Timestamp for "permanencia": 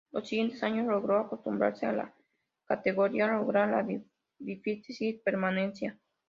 5.23-5.99